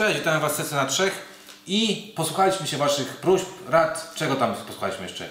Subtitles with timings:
[0.00, 1.22] Cześć, witam Was w sesji na trzech
[1.66, 4.12] i posłuchaliśmy się Waszych próśb, rad.
[4.14, 5.28] Czego tam posłuchaliśmy jeszcze?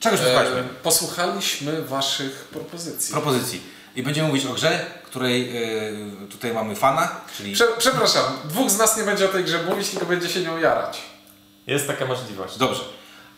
[0.00, 0.60] Czegoś posłuchaliśmy?
[0.60, 3.12] E, posłuchaliśmy Waszych propozycji.
[3.12, 3.60] Propozycji.
[3.96, 7.52] I będziemy mówić o grze, której e, tutaj mamy fana, czyli...
[7.52, 10.58] Prze przepraszam, dwóch z nas nie będzie o tej grze mówić, tylko będzie się nią
[10.58, 11.02] jarać.
[11.66, 12.58] Jest taka możliwość.
[12.58, 12.82] Dobrze.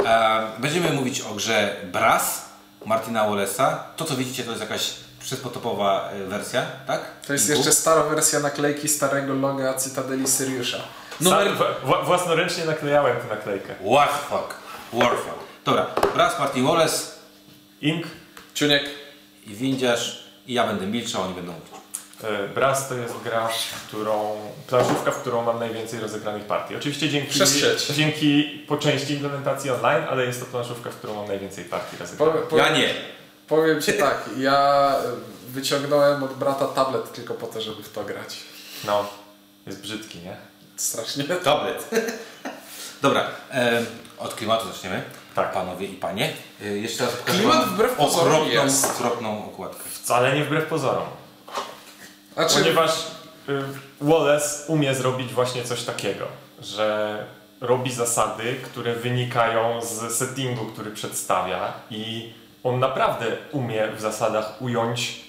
[0.04, 2.44] E, będziemy mówić o grze Brass
[2.86, 3.76] Martina Wallace'a.
[3.96, 4.90] To co widzicie to jest jakaś
[5.20, 7.00] przedpotopowa e, wersja, tak?
[7.26, 7.56] To jest Inku.
[7.58, 10.78] jeszcze stara wersja naklejki starego loga Cytadeli Syriusza.
[11.20, 11.48] Numer...
[11.86, 13.74] Wła- własnoręcznie naklejałem tę naklejkę.
[13.90, 14.54] Warfuck.
[14.92, 15.38] Warfuck.
[15.64, 15.86] Dobra.
[16.14, 16.98] Brass, Martin Wallace
[17.80, 18.06] Ink.
[18.54, 18.82] Ciuniek.
[19.46, 21.68] i Windziarz i ja będę milczał, oni będą mówić.
[22.24, 23.48] e, Brass to jest gra,
[23.88, 26.76] którą, planszówka, w którą mam najwięcej rozegranych partii.
[26.76, 27.38] Oczywiście dzięki,
[27.94, 32.02] dzięki po części implementacji online, ale jest to planszówka, w którą mam najwięcej partii Po,
[32.04, 32.42] rozegranych.
[32.48, 32.94] po, Ja nie.
[33.50, 34.92] Powiem Ci tak, ja
[35.48, 38.36] wyciągnąłem od brata tablet tylko po to, żeby w to grać.
[38.84, 39.04] No,
[39.66, 40.36] jest brzydki, nie?
[40.76, 41.24] Strasznie.
[41.24, 41.90] Tablet.
[43.02, 43.26] Dobra.
[43.50, 43.82] E,
[44.18, 45.02] od klimatu zaczniemy.
[45.34, 45.52] Tak.
[45.52, 46.32] Panowie i panie.
[46.62, 48.84] E, jeszcze raz pokażę Klimat wam wbrew pozorom okropną, jest.
[48.84, 49.82] okropną okładkę.
[49.90, 51.08] Wcale nie wbrew pozorom.
[52.34, 52.90] Znaczy, Ponieważ
[53.48, 53.62] y,
[54.00, 56.26] Wallace umie zrobić właśnie coś takiego,
[56.60, 57.18] że
[57.60, 62.32] robi zasady, które wynikają z settingu, który przedstawia i
[62.64, 65.20] on naprawdę umie w zasadach ująć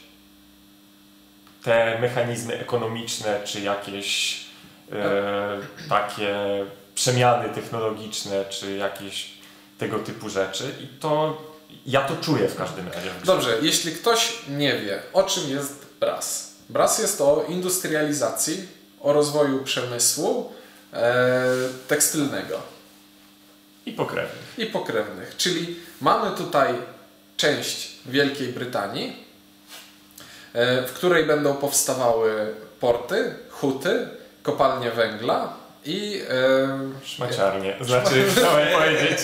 [1.64, 4.40] te mechanizmy ekonomiczne czy jakieś
[4.92, 5.58] e,
[5.90, 6.36] takie
[6.96, 9.30] przemiany technologiczne czy jakieś
[9.78, 11.42] tego typu rzeczy i to
[11.86, 13.10] ja to czuję w każdym razie.
[13.26, 16.52] Dobrze, jeśli ktoś nie wie, o czym jest BRAS.
[16.70, 18.68] BRAS jest o industrializacji,
[19.02, 20.54] o rozwoju przemysłu
[20.94, 21.44] e,
[21.88, 22.62] tekstylnego
[23.86, 24.40] I pokrewny.
[24.58, 25.38] i pokrewnych.
[25.38, 26.74] Czyli mamy tutaj
[27.42, 29.26] część Wielkiej Brytanii,
[30.54, 34.08] e, w której będą powstawały porty, huty,
[34.44, 35.54] kopalnie węgla
[35.86, 37.76] i e, Szmaciarnie.
[37.82, 39.18] Znaczy, chciałem powiedzieć.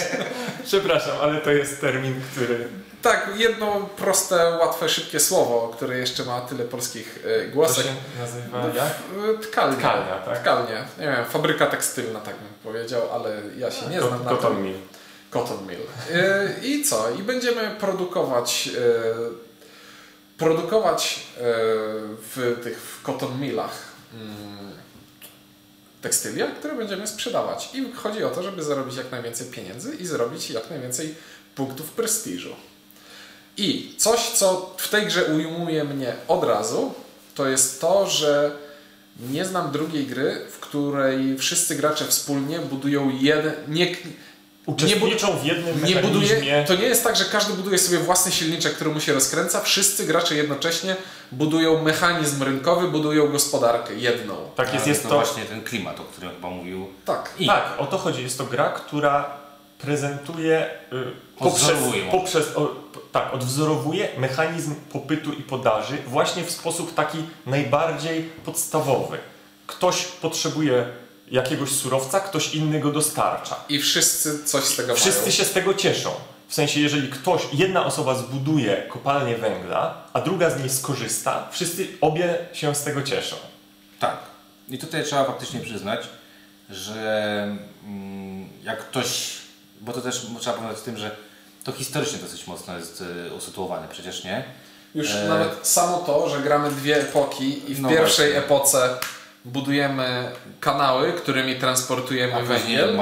[0.65, 2.67] Przepraszam, ale to jest termin, który.
[3.01, 7.85] tak, jedno proste, łatwe, szybkie słowo, które jeszcze ma tyle polskich e, To głosek.
[7.85, 8.93] się nazywa jak?
[9.41, 9.77] Tkalnia.
[9.77, 10.39] Tkalnia, tak?
[10.39, 10.85] Tkalnia.
[10.99, 14.63] Nie wiem, fabryka tekstylna, tak bym powiedział, ale ja się nie znam na Cotton tym.
[14.63, 14.77] Mill.
[15.31, 15.79] Cotton Mill.
[16.11, 17.11] E, I co?
[17.11, 19.47] I będziemy produkować e,
[20.37, 21.41] produkować e,
[22.35, 23.71] w tych w cotton millach
[24.13, 24.71] mm,
[26.01, 27.69] tekstylia, które będziemy sprzedawać.
[27.73, 31.15] I chodzi o to, żeby zarobić jak najwięcej pieniędzy i zrobić jak najwięcej
[31.55, 32.55] punktów prestiżu.
[33.57, 36.93] I coś, co w tej grze ujmuje mnie od razu,
[37.35, 38.51] to jest to, że
[39.19, 43.53] nie znam drugiej gry, w której wszyscy gracze wspólnie budują jeden.
[43.67, 43.95] Nie,
[44.67, 46.65] Uczestniczą w jednym nie buduje, mechanizmie.
[46.67, 49.61] to nie jest tak, że każdy buduje sobie własny silniczek, który mu się rozkręca.
[49.61, 50.95] Wszyscy gracze jednocześnie
[51.31, 54.35] budują mechanizm rynkowy, budują gospodarkę jedną.
[54.55, 55.15] Tak jest, jest to to.
[55.15, 56.87] właśnie ten klimat, o którym chyba mówił.
[57.05, 57.33] Tak.
[57.39, 58.23] I Tak, o to chodzi.
[58.23, 59.37] Jest to gra, która
[59.79, 60.95] prezentuje y,
[61.39, 61.77] poprzez,
[62.11, 62.75] poprzez o,
[63.11, 69.17] tak, odwzorowuje mechanizm popytu i podaży właśnie w sposób taki najbardziej podstawowy.
[69.67, 70.85] Ktoś potrzebuje
[71.31, 73.55] jakiegoś surowca, ktoś inny go dostarcza.
[73.69, 75.31] I wszyscy coś z tego Wszyscy mają.
[75.31, 76.11] się z tego cieszą.
[76.47, 81.87] W sensie, jeżeli ktoś, jedna osoba zbuduje kopalnię węgla, a druga z niej skorzysta, wszyscy
[82.01, 83.35] obie się z tego cieszą.
[83.99, 84.17] Tak.
[84.69, 85.99] I tutaj trzeba faktycznie przyznać,
[86.69, 87.43] że
[87.85, 89.31] mm, jak ktoś,
[89.81, 91.11] bo to też trzeba pamiętać z tym, że
[91.63, 94.43] to historycznie dosyć mocno jest y, usytuowane, przecież nie?
[94.95, 98.45] Już E, nawet samo to, że gramy dwie epoki i w No pierwszej właśnie.
[98.45, 98.89] epoce
[99.47, 102.99] budujemy kanały, którymi transportujemy A węgiel,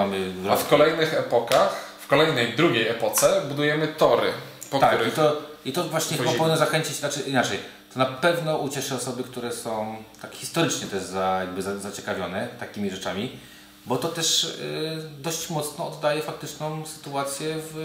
[0.50, 4.32] a w kolejnych epokach, w kolejnej drugiej epoce budujemy tory,
[4.72, 7.60] po Tak, i których to, i to właśnie chyba powinno zachęcić, znaczy inaczej,
[7.94, 12.90] to na pewno ucieszy osoby, które są tak historycznie też za, jakby za, zaciekawione takimi
[12.92, 13.40] rzeczami,
[13.86, 17.78] bo to też y, dość mocno oddaje faktyczną sytuację w,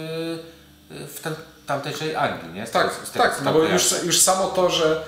[0.91, 1.35] y, w ten,
[1.67, 2.67] tamtejszej Anglii, nie?
[2.67, 5.03] Z Tak, tego- z tego, tak, no bo już, już samo to, że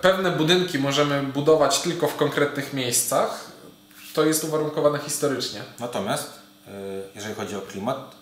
[0.00, 3.50] pewne budynki możemy budować tylko w konkretnych miejscach,
[4.14, 5.60] to jest uwarunkowane historycznie.
[5.80, 6.32] Natomiast,
[6.68, 6.70] y,
[7.14, 8.14] jeżeli chodzi o klimat,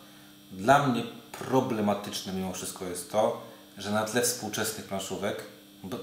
[0.53, 1.03] dla mnie
[1.39, 3.43] problematyczne mimo wszystko jest to,
[3.79, 5.43] że na tle współczesnych planszówek,
[5.83, 5.97] bo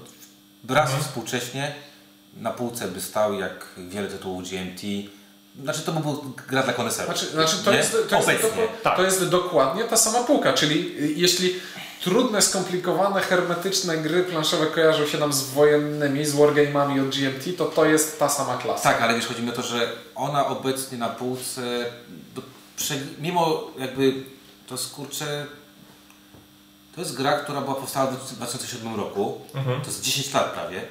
[0.64, 1.74] Brass współcześnie
[2.36, 4.80] na półce by stał jak wiele tytułów GMT.
[5.62, 6.16] Znaczy to by była
[6.48, 7.18] gra dla koneserów.
[7.18, 8.48] Znaczy, znaczy to, jest, to, jest, to,
[8.82, 8.96] tak.
[8.96, 11.54] to jest dokładnie ta sama półka, czyli y, jeśli
[12.02, 17.64] trudne, skomplikowane, hermetyczne gry planszowe kojarzą się nam z wojennymi, z wargamami od GMT, to
[17.64, 18.82] to jest ta sama klasa.
[18.82, 21.60] Tak, ale wiesz, chodzi mi o to, że ona obecnie na półce,
[22.34, 22.42] do,
[22.76, 24.12] prze, mimo jakby
[24.66, 25.46] to skurcze,
[26.94, 29.80] to jest gra, która była powstała w 2007 roku, Mhm.
[29.80, 30.82] to jest 10 lat prawie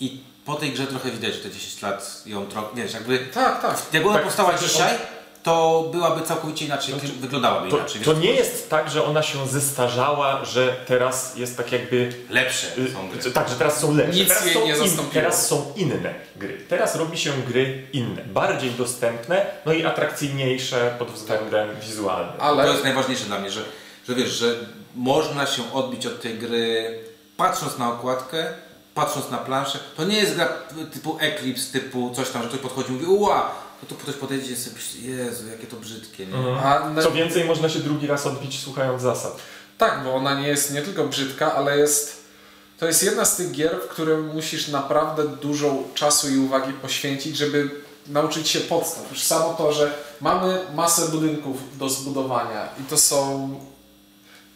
[0.00, 3.62] i po tej grze trochę widać, że te 10 lat ją trochę, wiesz, jakby Tak,
[3.62, 3.82] tak.
[3.92, 4.98] jak ona Tak, powstała tak, że dzisiaj,
[5.44, 8.02] to byłaby całkowicie inaczej, wyglądałaby To, inaczej.
[8.02, 12.92] to nie jest tak, że ona się zestarzała, że teraz jest tak jakby Lepsze Y,
[12.92, 13.30] są gry.
[13.32, 14.18] Tak, że teraz są lepsze.
[14.20, 15.12] Nic teraz jej są nie zastąpiło.
[15.12, 16.58] Teraz są inne gry.
[16.68, 22.32] Teraz robi się gry inne, bardziej dostępne, no i atrakcyjniejsze pod względem wizualnym.
[22.40, 23.62] Ale To jest najważniejsze dla mnie, że,
[24.08, 24.54] że wiesz, że
[24.94, 26.98] można się odbić od tej gry
[27.36, 28.46] patrząc na okładkę,
[28.94, 29.78] patrząc na planszę.
[29.96, 30.48] To nie jest gra
[30.92, 33.50] typu Eclipse, typu coś tam, że ktoś podchodzi i mówi uła,
[33.80, 36.34] to tu ktoś podejdzie i sobie myśli, Jezu, jakie to brzydkie, nie?
[36.36, 36.94] Mhm.
[36.94, 39.36] na, Co więcej, można się drugi raz odbić słuchając zasad.
[39.78, 42.24] tak, bo ona nie jest nie tylko brzydka, ale jest.
[42.78, 47.36] To jest jedna z tych gier, w którym musisz naprawdę dużo czasu i uwagi poświęcić,
[47.36, 47.70] żeby
[48.06, 49.10] nauczyć się podstaw.
[49.10, 53.50] Już samo to, że mamy masę budynków do zbudowania i to są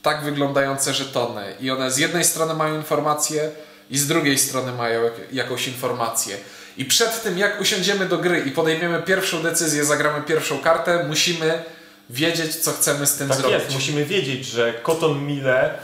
[0.03, 3.51] tak wyglądające żetony i one z jednej strony mają informacje
[3.91, 6.37] i z drugiej strony mają jak, jakąś informację.
[6.79, 11.63] I przed tym jak usiądziemy do gry i podejmiemy pierwszą decyzję, zagramy pierwszą kartę, musimy
[12.11, 13.59] wiedzieć co chcemy z tym Tak zrobić.
[13.61, 15.75] jest, musimy wiedzieć, że Cotton Mille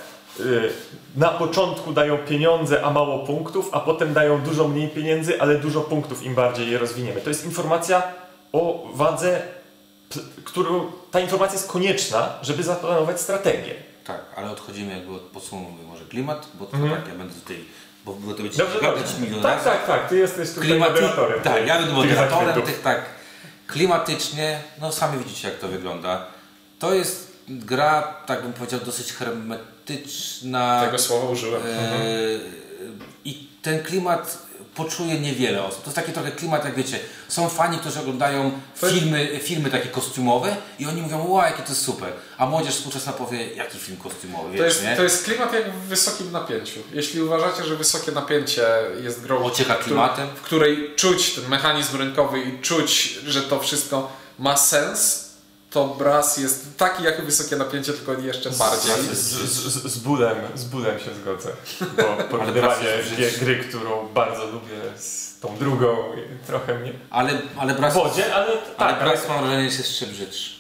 [0.41, 0.71] y,
[1.17, 5.81] na początku dają pieniądze, a mało punktów, a potem dają dużo mniej pieniędzy, ale dużo
[5.81, 7.21] punktów im bardziej je rozwiniemy.
[7.21, 8.03] To jest informacja
[8.53, 9.43] o wadze,
[10.45, 13.75] którą ta informacja jest konieczna, żeby zaplanować strategię.
[14.05, 16.97] Tak, ale odchodzimy jakby od podsumowania może klimat, bo to Mhm.
[17.03, 17.65] tak, ja będę tutaj,
[18.05, 20.93] bo, bo to będzie Dobrze, gadać milion Tak, tak, tak, ty jesteś tutaj Klimaty...
[20.93, 21.41] moderatorem.
[21.43, 23.03] Tak, ja będę moderatorem tych tak.
[23.67, 26.27] Klimatycznie, no sami widzicie jak to wygląda.
[26.79, 30.83] To jest gra, tak bym powiedział, dosyć hermetyczna.
[30.85, 31.63] Tego słowa użyłem.
[31.63, 31.69] E,
[33.25, 34.39] I ten klimat
[34.75, 35.81] poczuje niewiele osób.
[35.81, 36.99] To jest taki trochę klimat, jak wiecie,
[37.29, 41.83] są fani, którzy oglądają filmy, filmy takie kostiumowe i oni mówią, wow, jakie to jest
[41.85, 42.13] super.
[42.39, 44.97] A młodzież współczesna powie, jaki film kostiumowy, wiesz, To jest, nie?
[44.97, 46.81] to jest klimat jak w wysokim napięciu.
[46.93, 48.67] Jeśli uważacie, że wysokie napięcie
[49.03, 50.29] jest grą, Ocieka w klimatem.
[50.29, 55.24] w której czuć ten mechanizm rynkowy i czuć, że to wszystko ma sens,
[55.75, 58.93] to Brass jest taki jak wysokie napięcie, tylko jeszcze bardziej.
[59.13, 61.51] Z, z, z, z, bólem, z bólem się zgodzę,
[61.97, 62.89] bo porównywanie
[63.41, 65.97] gry, którą bardzo lubię z tą drugą,
[66.47, 70.07] trochę mnie Ale, ale Brass, w wodzie, ale tak, ale, Brass mam wrażenie jest jeszcze
[70.07, 70.55] brzydszy.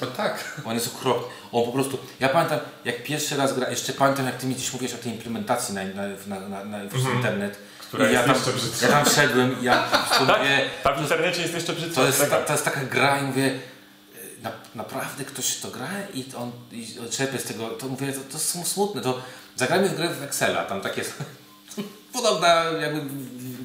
[0.00, 0.60] No tak.
[0.64, 1.28] On jest okropny.
[1.52, 4.72] On po prostu, ja pamiętam, jak pierwszy raz gra, jeszcze pamiętam, jak ty mi gdzieś
[4.72, 7.50] mówiłeś o tej implementacji na, na, na, na, na przez internet.
[7.50, 7.72] Mhm.
[7.88, 8.36] Która ja tam,
[8.82, 12.20] ja tam wszedłem i ja tak, mówię, ta w internecie jest jeszcze brzydsza To jest,
[12.20, 12.30] tego.
[12.30, 13.58] ta, to jest taka gra i mówię,
[14.42, 18.38] na, naprawdę ktoś to gra i on i czerpie z tego, to mówię, to, to
[18.38, 19.22] są smutne, to
[19.56, 21.02] zagrajmy w grę w Excela, tam takie
[22.12, 23.00] podobna jakby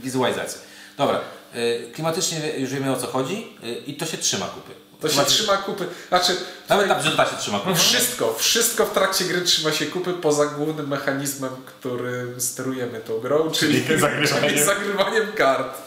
[0.04, 0.62] wizualizacja.
[0.98, 1.20] Dobra,
[1.56, 4.72] y, klimatycznie już wiemy o co chodzi y, i to się trzyma kupy.
[5.02, 5.88] To się trzyma kupy.
[6.10, 6.36] Znaczy,
[6.70, 7.76] Nawet ta brzydota się trzyma kupy.
[7.76, 13.52] wszystko, wszystko w trakcie gry trzyma się kupy poza głównym mechanizmem, którym sterujemy tą grą,
[13.52, 14.50] czyli, Czyli zagrywaniem.
[14.50, 15.78] czyli zagrywaniem kart.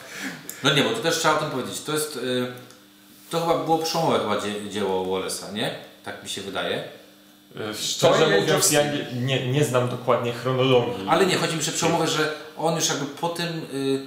[0.62, 1.80] No nie, bo to też trzeba o tym powiedzieć.
[1.80, 2.52] To jest, y,
[3.30, 5.74] to chyba było przełomowe chyba dzie, dzieło Wallace'a, nie?
[6.04, 6.84] Tak mi się wydaje.
[7.70, 8.80] Y, Szczerze mówiąc, ja
[9.14, 11.06] nie, nie, znam dokładnie chronologii.
[11.08, 14.00] Ale nie, chodzi mi, że przełomowe, że on już jakby po tym, y,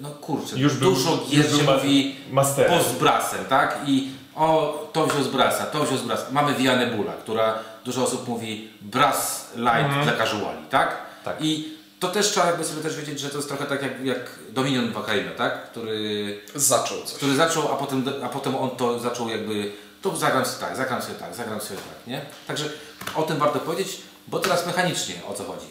[0.00, 2.78] no kurczę, Już był- dużo już gier był się ma- mówi masterem.
[2.78, 3.78] post brasem, tak?
[3.86, 6.26] I o, to wziął z brasa, to wziął z brasa.
[6.32, 10.96] Mamy Vianę Bula, która dużo osób mówi brass light dla casuali, tak?
[11.24, 11.36] Tak.
[11.40, 11.68] I
[12.00, 14.18] to też trzeba jakby sobie też wiedzieć, że to jest trochę tak jak, jak
[14.48, 15.70] Dominion Baccarino, tak?
[15.70, 17.14] Który, Zaczął coś.
[17.14, 21.02] który zaczął, a potem, a potem on to zaczął jakby, to zagram sobie tak, zagram
[21.02, 22.20] sobie tak, zagram sobie tak, nie?
[22.46, 22.70] Także
[23.14, 25.66] o tym warto powiedzieć, bo teraz mechanicznie o co chodzi.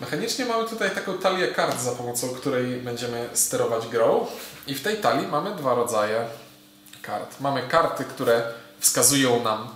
[0.00, 4.26] Mechanicznie mamy tutaj taką talię kart, za pomocą której będziemy sterować grą.
[4.66, 6.26] I w tej talii mamy dwa rodzaje
[7.02, 7.40] kart.
[7.40, 8.42] Mamy karty, które
[8.78, 9.68] wskazują nam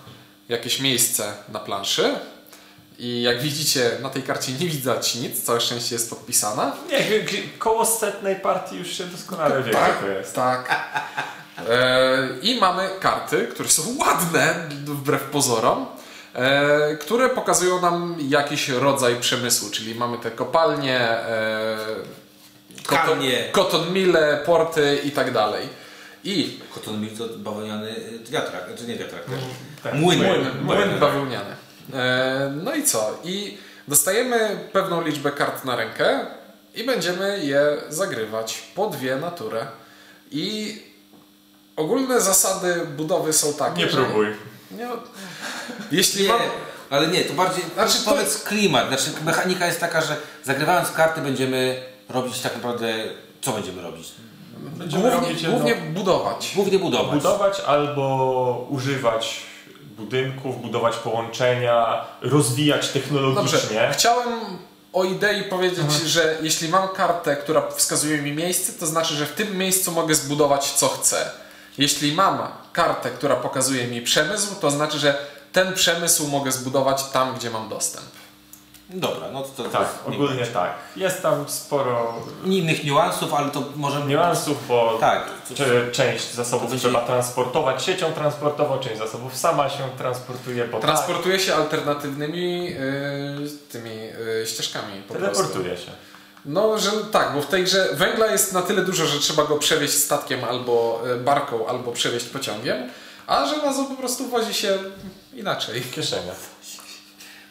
[0.49, 2.14] jakieś miejsce na planszy.
[2.99, 6.77] I jak widzicie, na tej karcie nie widać nic, całe szczęście jest podpisana.
[6.91, 6.99] Nie,
[7.59, 10.35] koło setnej partii już się doskonale wie, tak, to jest.
[10.35, 10.85] tak.
[11.69, 15.87] E, I mamy karty, które są ładne, wbrew pozorom,
[16.35, 21.77] e, które pokazują nam jakiś rodzaj przemysłu, czyli mamy te kopalnie, e,
[22.87, 23.49] koton, Tkanie.
[23.53, 25.69] cotton mille, porty i tak dalej.
[26.27, 27.95] I Koton Mill to bawełniany
[28.31, 29.23] wiatrak, czy nie wiatrak,
[29.83, 29.95] Tak.
[29.95, 30.19] młyn.
[30.19, 30.41] Młyn.
[30.63, 31.57] młyn bawełniany.
[31.95, 33.19] E, no i co?
[33.25, 36.21] I dostajemy pewną liczbę kart na rękę
[36.75, 39.67] i będziemy je zagrywać po dwie na turę.
[40.31, 40.76] I
[41.76, 43.97] ogólne zasady budowy są takie, Nie że...
[43.97, 44.26] próbuj.
[44.71, 44.88] Nie,
[45.93, 46.41] jeśli Nie, mam...
[46.91, 48.88] ale nie, to bardziej Znaczy, to- powiedz klimat.
[48.88, 52.95] Znaczy mechanika jest taka, że zagrywając karty będziemy robić tak naprawdę,
[53.43, 54.09] co będziemy robić?
[54.59, 56.53] Będziemy Głównie, robić jedno- głównie budować.
[56.55, 57.14] Głównie budować.
[57.23, 59.43] budować albo używać
[59.97, 63.91] budynków, budować połączenia, rozwijać Dobrze, technologicznie.
[63.93, 64.41] chciałem
[64.93, 69.33] o idei powiedzieć, że jeśli mam kartę, która wskazuje mi miejsce, to znaczy, że w
[69.33, 71.31] tym miejscu mogę zbudować co chcę.
[71.79, 72.39] Jeśli mam
[72.73, 75.19] kartę, która pokazuje mi przemysł, to znaczy, że
[75.53, 78.07] ten przemysł mogę zbudować tam, gdzie mam dostęp.
[78.95, 80.71] Dobra, no to, to Tak, to nie- ogólnie tak.
[80.97, 84.01] Jest tam sporo innych niuansów, ale to może...
[84.07, 85.25] niuansów, bo Tak.
[85.55, 91.41] czy część zasobów To trzeba transportować siecią transportową, część zasobów sama się transportuje, bo Transportuje
[91.41, 92.79] się alternatywnymi yy,
[93.73, 95.43] tymi yy, ścieżkami po tak, prostu.
[95.43, 95.91] teleportuje się.
[96.45, 99.57] No, że tak, bo w tej grze węgla jest na tyle dużo, że trzeba go
[99.59, 102.89] przewieźć statkiem albo y, barką, albo przewieźć pociągiem,
[103.27, 104.79] a żelazo po prostu wozi się
[105.35, 105.81] inaczej.
[105.81, 106.54] W kieszeniach.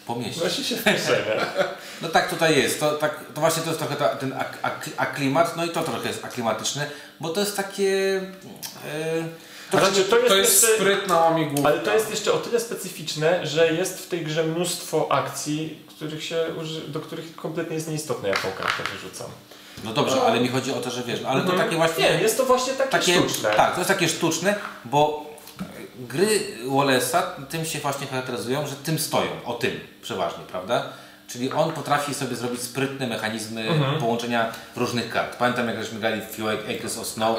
[0.07, 0.43] Po mieście.
[0.43, 1.53] Nosi się w kieszeniach.
[2.01, 2.79] No tak tutaj jest.
[2.79, 5.83] To, tak, to właśnie to jest trochę ta, ten ak, ak, aklimat, no i to
[5.83, 7.83] trochę jest aklimatyczne, bo to jest takie...
[7.83, 9.23] Yy,
[9.71, 11.69] to, Ale czy to jest, To jest jeszcze, sprytna łamigłówka.
[11.69, 16.23] ale to jest jeszcze o tyle specyficzne, że jest w tej grze mnóstwo akcji, których
[16.23, 19.27] się uży, do których kompletnie jest nieistotne, jaką kartę wyrzucam.
[19.83, 22.03] no dobrze, ale mi chodzi o to, że wiesz, no, ale to takie właśnie...
[22.03, 23.49] Nie, jest to właśnie takie, takie, sztuczne.
[23.49, 24.55] Tak, to jest takie sztuczne,
[24.85, 25.32] bo
[25.99, 30.83] gry Wallace'a tym się właśnie charakteryzują, że tym stoją, o tym przeważnie, prawda?
[31.27, 33.99] Czyli on potrafi sobie zrobić sprytne mechanizmy Mhm.
[33.99, 35.35] połączenia różnych kart.
[35.35, 36.47] Pamiętam jak żeśmy grali w Few
[36.77, 37.37] Acres of Snow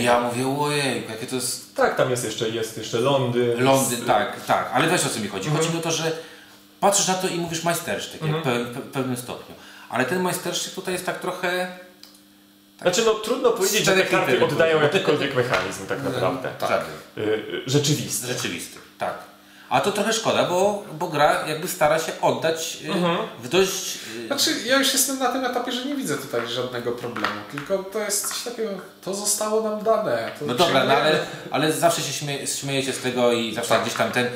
[0.00, 3.64] i ja mówię, ojej, jakie to jest Tak, tam jest jeszcze, jest jeszcze Londyn.
[3.64, 5.48] Londyn, jest, tak, tak, ale wiesz o co mi chodzi.
[5.48, 5.56] Mhm.
[5.64, 6.12] Chodzi mi o to, że
[6.80, 9.54] patrzysz na to i mówisz majstersztyk pe- w pewnym stopniu.
[9.90, 11.78] Ale ten majstersztyk tutaj jest tak trochę
[12.82, 16.48] Znaczy no trudno powiedzieć, że te karty oddają jakikolwiek mechanizm tak naprawdę.
[16.58, 16.84] tak.
[17.18, 18.26] y, rzeczywisty.
[18.26, 19.31] Rzeczywisty, tak.
[19.72, 23.16] A to trochę szkoda, bo, bo gra jakby stara się oddać y, Mhm.
[23.42, 23.98] w dość...
[24.24, 27.78] y, Znaczy, ja już jestem na tym etapie, że nie widzę tutaj żadnego problemu, tylko
[27.78, 28.70] to jest coś takiego,
[29.04, 30.30] to zostało nam dane.
[30.38, 31.18] To No dobra, no ale,
[31.50, 33.82] ale zawsze się śmieje, śmiejecie z tego i zawsze Tak.
[33.82, 34.30] gdzieś tam ten, y,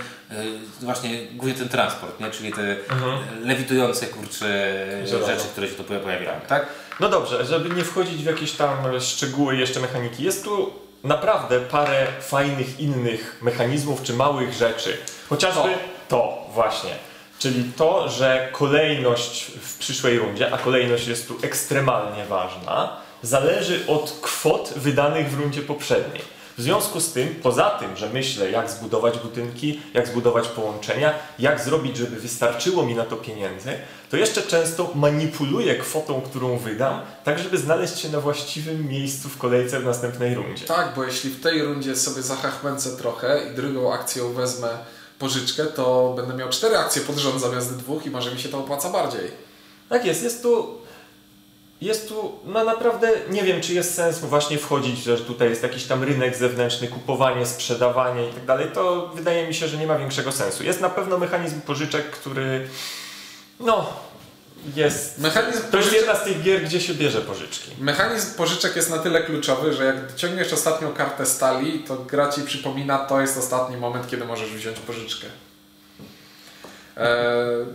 [0.80, 2.30] właśnie głównie ten transport, nie?
[2.30, 3.46] czyli te Mhm.
[3.48, 4.74] lewitujące kurcze
[5.06, 6.66] rzeczy, które się tu pojawiają, tak?
[7.00, 12.06] No dobrze, żeby nie wchodzić w jakieś tam szczegóły jeszcze mechaniki, jest tu naprawdę parę
[12.20, 14.96] fajnych innych mechanizmów czy małych rzeczy.
[15.28, 15.68] Chociażby
[16.08, 16.90] to, właśnie.
[17.38, 24.18] Czyli to, że kolejność w przyszłej rundzie, a kolejność jest tu ekstremalnie ważna, zależy od
[24.22, 26.22] kwot wydanych w rundzie poprzedniej.
[26.58, 31.60] W związku z tym, poza tym, że myślę, jak zbudować budynki, jak zbudować połączenia, jak
[31.60, 33.72] zrobić, żeby wystarczyło mi na to pieniędzy,
[34.10, 39.38] to jeszcze często manipuluję kwotą, którą wydam, tak żeby znaleźć się na właściwym miejscu w
[39.38, 40.64] kolejce w następnej rundzie.
[40.64, 44.68] Tak, bo jeśli w tej rundzie sobie zachachmęcę trochę i drugą akcją wezmę
[45.18, 48.58] pożyczkę, to będę miał cztery akcje pod rząd zamiast dwóch i może mi się to
[48.58, 49.30] opłaca bardziej.
[49.88, 50.85] Tak jest, jest tu.
[51.80, 55.85] Jest tu, no naprawdę nie wiem, czy jest sens właśnie wchodzić, że tutaj jest jakiś
[55.85, 58.66] tam rynek zewnętrzny, kupowanie, sprzedawanie i tak dalej.
[58.75, 60.64] To wydaje mi się, że nie ma większego sensu.
[60.64, 62.68] Jest na pewno mechanizm pożyczek, który
[63.61, 63.92] no
[64.76, 65.18] jest.
[65.18, 67.71] Mechanizm To jest pożyczek- jedna z tych gier, gdzie się bierze pożyczki.
[67.80, 72.42] Mechanizm pożyczek jest na tyle kluczowy, że jak ciągniesz ostatnią kartę stali, to gra ci
[72.42, 75.26] przypomina, to jest ostatni moment, kiedy możesz wziąć pożyczkę.
[76.97, 77.66] Eee,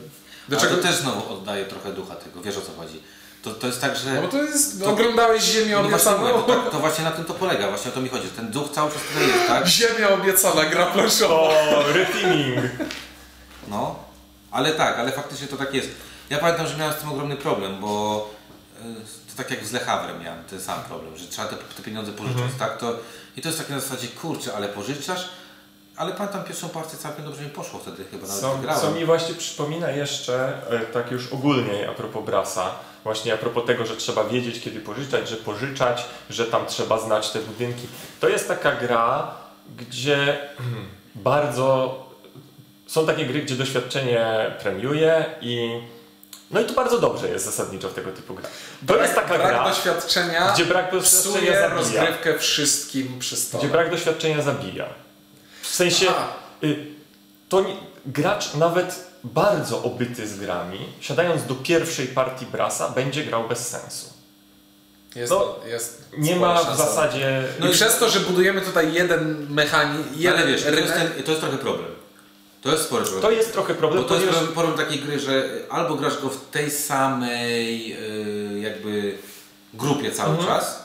[0.49, 3.01] do Ale czego to też znowu oddaje trochę ducha tego, wiesz o co chodzi.
[3.43, 4.13] To, to jest tak, że...
[4.13, 4.79] No bo to jest.
[4.81, 6.37] To- oglądałeś Ziemię No właśnie obiecaną?
[6.41, 8.27] mówię, to, to właśnie na tym to polega, właśnie o to mi chodzi.
[8.27, 9.67] Ten duch cały czas tutaj jest, tak?
[9.67, 11.35] Ziemia obiecana, gra planszowa.
[11.35, 12.59] O, reteaming!
[13.67, 13.95] No,
[14.51, 15.89] ale tak, ale faktycznie to tak jest.
[16.29, 18.29] Ja pamiętam, że miałem z tym ogromny problem, bo
[18.81, 21.83] y, to tak jak z Le Havre miałem ten sam problem, że trzeba te, te
[21.83, 22.77] pieniądze pożyczać, tak?
[22.77, 22.97] To,
[23.37, 25.29] I to jest takie na zasadzie, kurczę, ale pożyczasz?
[26.01, 29.35] Ale pamiętam pierwszą partię całkiem dobrze mi poszło wtedy chyba, nawet Co, co mi właśnie
[29.35, 32.71] przypomina jeszcze, e, tak już ogólnie a propos Brasa,
[33.03, 37.29] właśnie a propos tego, że trzeba wiedzieć kiedy pożyczać, że pożyczać, że tam trzeba znać
[37.29, 37.87] te budynki.
[38.19, 39.33] To jest taka gra,
[39.77, 40.37] gdzie
[41.15, 41.95] bardzo...
[42.87, 45.81] Są takie gry, gdzie doświadczenie premiuje i...
[46.51, 48.49] No i to bardzo dobrze jest zasadniczo w tego typu gra.
[48.87, 51.67] To jest taka brak gra, doświadczenia gdzie brak doświadczenia zabija.
[51.67, 53.63] rozgrywkę wszystkim przy stole.
[53.63, 54.85] Gdzie brak doświadczenia zabija.
[55.81, 56.07] W sensie...
[56.63, 56.87] Y,
[57.49, 63.47] to nie, gracz nawet bardzo obyty z grami, siadając do pierwszej partii Brasa, będzie grał
[63.47, 64.05] bez sensu.
[65.15, 67.43] Jest, No, jest Nie ma w zasadzie.
[67.59, 71.23] No i przez to, że budujemy tutaj jeden mechanizm, jeden ale wiesz, to jest, ten,
[71.23, 71.87] to jest trochę problem.
[72.61, 73.21] To jest spory problem.
[73.21, 76.21] To jest trochę problem, Bo to jest ponieważ problem, problem takiej gry, że albo grasz
[76.21, 77.93] go w tej samej
[78.55, 79.17] y, jakby
[79.73, 80.47] grupie cały Mhm.
[80.47, 80.80] czas,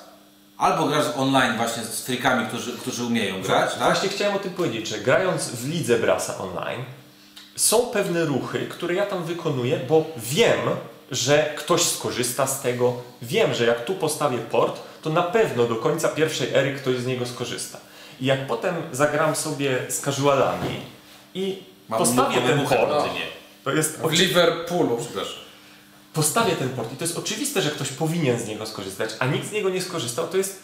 [0.58, 3.78] albo grasz online właśnie z frikami, którzy, którzy umieją grać, tak?
[3.82, 6.84] Właśnie chciałem o tym powiedzieć, że grając w lidze Brasa online,
[7.56, 10.58] są pewne ruchy, które ja tam wykonuję, bo wiem,
[11.10, 12.92] że ktoś skorzysta z tego.
[13.22, 17.06] Wiem, że jak tu postawię port, to na pewno do końca pierwszej ery ktoś z
[17.06, 17.78] niego skorzysta.
[18.20, 20.80] I jak potem zagram sobie z casualami
[21.34, 23.20] i Mam postawię mu- ten port, tynie.
[23.64, 24.96] to jest w Liverpoolu.
[25.00, 25.45] Przepraszam.
[26.16, 29.48] Postawię ten port i to jest oczywiste, że ktoś powinien z niego skorzystać, a nikt
[29.48, 30.62] z niego nie skorzystał, to jest...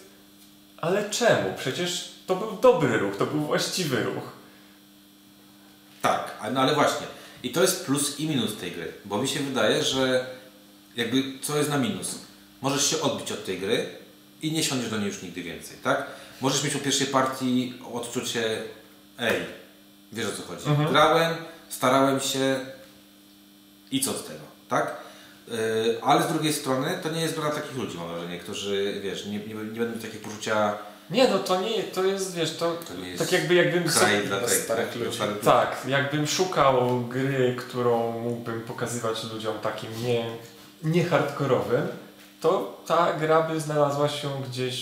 [0.76, 1.54] Ale czemu?
[1.58, 4.32] Przecież to był dobry ruch, to był właściwy ruch.
[6.02, 7.06] Tak, no ale właśnie.
[7.42, 10.26] I to jest plus i minus tej gry, bo mi się wydaje, że
[10.96, 12.18] jakby co jest na minus?
[12.62, 13.86] Możesz się odbić od tej gry
[14.42, 16.06] i nie siądziesz do niej już nigdy więcej, tak?
[16.40, 18.62] Możesz mieć po pierwszej partii odczucie,
[19.18, 19.40] ej,
[20.12, 20.68] wiesz o co chodzi.
[20.68, 20.88] Mhm.
[20.88, 21.34] Grałem,
[21.68, 22.60] starałem się
[23.90, 25.01] i co z tego, tak?
[25.48, 25.54] Yy,
[26.02, 29.26] ale z drugiej strony to nie jest gra dla takich ludzi, mam wrażenie, którzy, wiesz,
[29.26, 30.74] nie, nie, nie będą mieć takiego poczucia,
[31.10, 34.38] Nie, no to nie, to jest, wiesz, to, to tak jakby jakbym kraj sobie, dla,
[34.38, 35.18] dla tej, starych tak, ludzi.
[35.44, 40.26] tak, jakbym szukał gry, którą mógłbym pokazywać ludziom takim nie,
[40.82, 41.88] nie hardkorowym,
[42.40, 44.76] to ta gra by znalazła się gdzieś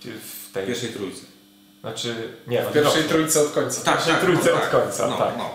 [0.00, 1.22] w, w W tej, pierwszej trójce.
[1.80, 2.14] znaczy,
[2.46, 3.80] nie, W pierwszej trójce od końca.
[3.80, 4.70] Tak, pierwszej tak, trójce no od tak.
[4.70, 5.34] końca, no, tak.
[5.38, 5.50] No,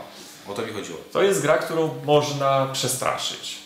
[0.48, 0.98] o to mi chodziło.
[1.14, 3.58] To jest gra, którą można przestraszyć.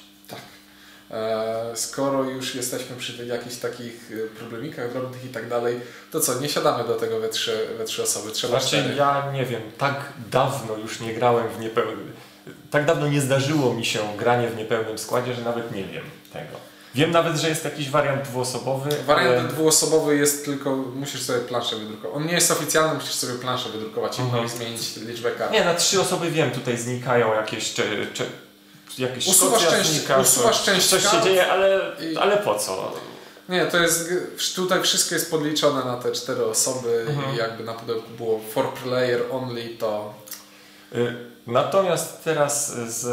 [1.14, 5.80] E, skoro już jesteśmy przy jakichś takich e, problemikach drobnych i tak dalej,
[6.12, 8.96] to co, nie siadamy do tego we trzy, we trzy osoby, trzeba Znaczy, cztery.
[8.96, 9.96] ja nie wiem, tak
[10.32, 12.12] dawno już nie grałem w niepełnym.
[12.72, 16.04] Tak dawno nie zdarzyło mi się granie w niepełnym składzie, że nawet nie wiem
[16.34, 16.58] tego.
[16.96, 18.90] Wiem nawet, że jest jakiś wariant dwuosobowy.
[19.06, 19.50] Wariant ale...
[19.50, 22.18] dwuosobowy jest tylko, musisz sobie planszę wydrukować.
[22.18, 24.46] On nie jest oficjalny, musisz sobie planszę wydrukować Mhm.
[24.46, 25.52] i zmienić liczbę kart.
[25.52, 27.74] Nie, na trzy osoby wiem, tutaj znikają jakieś.
[27.74, 28.26] Czy, czy,
[28.98, 29.28] jakieś
[29.70, 32.92] część- znika, usuwasz coś- się dzieje, ale, i- ale po co?
[33.50, 34.10] Nie, to jest,
[34.56, 37.36] tutaj wszystko jest podliczone na te cztery osoby Mhm.
[37.36, 40.14] i jakby na pudełku było for player only, to
[40.96, 41.16] Y,
[41.48, 43.06] Natomiast teraz z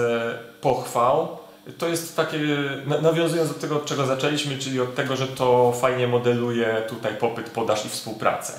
[0.60, 1.38] pochwał,
[1.78, 2.38] to jest takie,
[2.86, 7.14] na- nawiązując do tego, od czego zaczęliśmy, czyli od tego, że to fajnie modeluje tutaj
[7.16, 8.52] popyt, podaż i współpracę.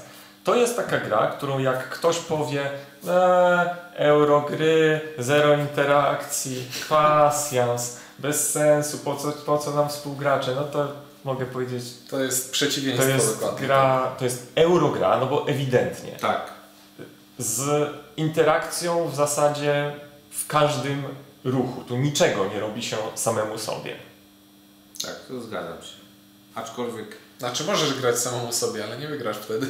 [0.44, 2.70] To jest taka gra, którą jak ktoś powie
[3.08, 10.88] eee, eurogry, zero interakcji, pasjans, bez sensu, po co, po co nam współgracze, no to
[11.24, 13.68] mogę powiedzieć, to jest to przeciwieństwo jest dokładnie.
[13.68, 16.52] gra, to jest eurogra, no bo ewidentnie Tak.
[17.38, 19.94] z interakcją w zasadzie
[20.32, 21.04] w każdym
[21.44, 21.84] ruchu.
[21.88, 23.96] Tu niczego nie robi się samemu sobie.
[25.02, 25.94] Tak, to zgadzam się.
[26.56, 27.08] Aczkolwiek,
[27.40, 29.68] Znaczy możesz grać samemu sobie, ale nie wygrasz wtedy.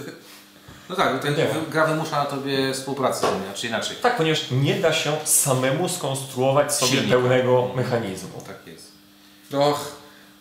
[0.91, 1.36] No tak, ten,
[1.69, 3.97] gra wymusza na tobie współpracę, czy inaczej.
[4.01, 7.17] Tak, ponieważ nie da się samemu skonstruować sobie Silnika.
[7.17, 8.41] pełnego mechanizmu.
[8.47, 8.91] Tak jest.
[9.54, 9.91] Och,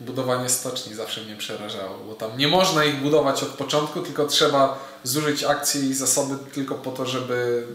[0.01, 4.79] budowanie stoczni zawsze mnie przerażało, bo tam nie można ich budować od początku, tylko trzeba
[5.05, 7.67] zużyć akcje i zasoby tylko po to, żeby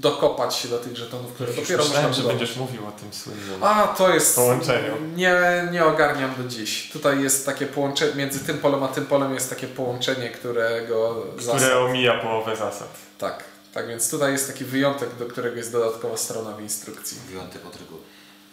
[0.00, 3.64] dokopać się do tych żetonów, które Już dopiero myślałem, że będziesz mówił o tym słynnym.
[3.64, 4.36] A, to jest...
[4.36, 4.92] Połączeniu.
[5.16, 6.90] Nie, nie ogarniam do dziś.
[6.90, 11.26] Tutaj jest takie połączenie, między tym polem a tym polem jest takie połączenie, którego...
[11.38, 12.88] które omija połowę zasad.
[13.18, 17.18] Tak, tak więc tutaj jest taki wyjątek, do którego jest dodatkowa strona w instrukcji.
[17.30, 18.00] Wyjątek od reguły.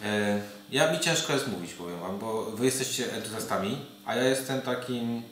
[0.02, 4.60] E, ja mi ciężko jest mówić, powiem wam, bo wy jesteście entuzjastami, a ja jestem
[4.60, 5.22] takim...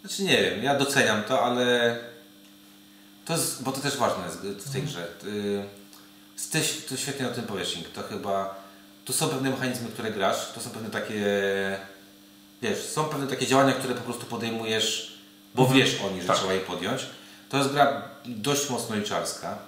[0.00, 1.96] Znaczy nie wiem, ja doceniam to, ale...
[3.24, 5.06] To jest, bo to też ważne jest w tej grze.
[5.24, 5.64] Y,
[6.52, 7.88] Ty, ty świetnie o tym powiesz, Ink.
[7.88, 8.62] To chyba...
[9.04, 11.24] Tu są pewne mechanizmy, które grasz, to są pewne takie...
[12.62, 15.18] Wiesz, są pewne takie działania, które po prostu podejmujesz,
[15.54, 15.80] bo Mhm.
[15.80, 16.36] wiesz o nich, że Tak.
[16.38, 17.06] trzeba je podjąć.
[17.48, 19.58] To jest gra dość mocno liczarska.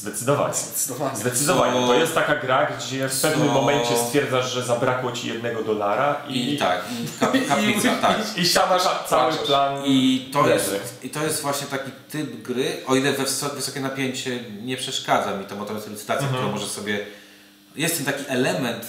[0.00, 0.54] Zdecydowanie.
[0.54, 1.16] Zdecydowanie.
[1.16, 1.86] Zdecydowanie.
[1.86, 6.54] To jest taka gra, gdzie w pewnym momencie stwierdzasz, że zabrakło ci jednego dolara i,
[6.54, 8.16] I, tak, i kap, kaplica, tak.
[8.38, 9.82] i siadasz cały plan.
[9.84, 13.80] I to, jest, I to jest właśnie taki typ gry, o ile we wysok- wysokie
[13.80, 16.34] napięcie nie przeszkadza mi to, jest licytacja, Mhm.
[16.42, 17.06] którą możesz sobie...
[17.76, 18.84] Jest ten taki element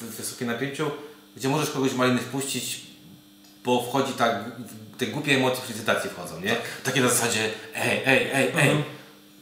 [0.00, 0.90] w wysokim napięciu,
[1.36, 2.80] gdzie możesz kogoś malinny wpuścić,
[3.64, 4.44] bo wchodzi tak,
[4.98, 6.56] te głupie emocje w licytacji wchodzą, nie?
[6.84, 8.82] Takie na zasadzie, ej, ej, ej, ej, Mhm.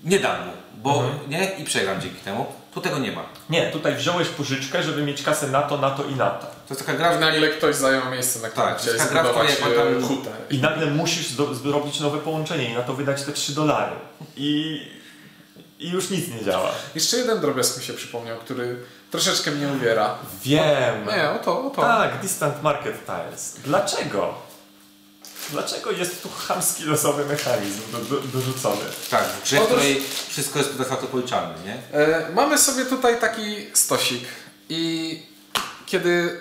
[0.05, 0.53] nie dam mu,
[0.87, 1.31] bo Mhm.
[1.31, 1.51] nie?
[1.59, 2.47] I przegram dzięki temu.
[2.75, 3.23] Tu tego nie ma.
[3.51, 6.47] Nie, tutaj wziąłeś pożyczkę, żeby mieć kasę na to, na to i na to.
[6.47, 9.57] To jest taka gra, I nagle ktoś zajął miejsce, na którym Tak, chciałeś zbudować e,
[9.57, 10.31] tam- hutę.
[10.51, 11.29] I nagle musisz
[11.63, 13.93] zrobić nowe połączenie i na to wydać te 3 dolary.
[14.37, 14.83] I,
[15.79, 16.71] I już nic nie działa.
[16.95, 18.77] Jeszcze jeden drobiazg mi się przypomniał, który
[19.11, 20.15] troszeczkę mnie uwiera.
[20.43, 21.07] Wiem.
[21.17, 21.83] Nie, o to, o to.
[21.83, 23.57] Tak, Distant Market Tiles.
[23.65, 24.35] Dlaczego?
[25.51, 28.81] Dlaczego jest tu chamski losowy mechanizm do, do, dorzucony?
[29.11, 31.99] tak, w grze, Otóż- której wszystko jest de facto policzalne, nie?
[32.01, 34.25] E, mamy sobie tutaj taki stosik
[34.69, 35.23] i
[35.87, 36.41] kiedy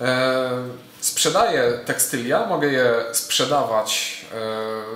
[0.00, 0.50] e,
[1.00, 4.20] sprzedaję tekstylia, mogę je sprzedawać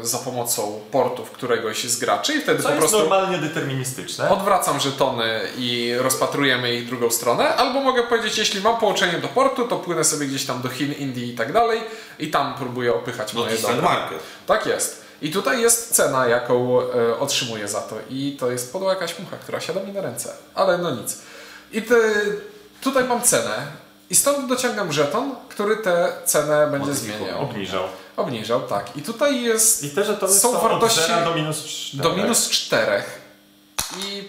[0.01, 4.31] e, za pomocą portów któregoś z graczy i wtedy Co po jest prostu normalnie deterministyczne.
[4.31, 9.69] odwracam żetony i rozpatrujemy ich drugą stronę, albo mogę powiedzieć, jeśli mam połączenie do portu,
[9.69, 11.81] to płynę sobie gdzieś tam do Chin, Indii i tak dalej
[12.19, 13.83] i tam próbuję opychać No moje dobra.
[13.83, 14.19] Market.
[14.47, 15.05] Tak jest.
[15.23, 17.97] I tutaj jest cena, jaką e, otrzymuję za to.
[18.11, 20.33] I to jest podła jakaś mucha, która siada mi na ręce.
[20.55, 21.19] Ale no nic.
[21.73, 21.97] I ty,
[22.81, 23.67] tutaj mam cenę
[24.11, 27.19] i stąd dociągam żeton, który tę cenę będzie Modyfikował.
[27.27, 27.43] zmieniał.
[27.43, 27.85] Obniżał.
[28.17, 28.97] Obniżał, tak.
[28.97, 32.03] I tutaj jest I te żetony Są są, wartości od 0 do minus 4.
[32.03, 33.03] do minus 4.
[33.99, 34.29] I